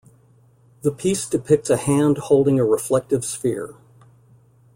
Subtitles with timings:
[0.81, 3.75] The piece depicts a hand holding a reflective sphere.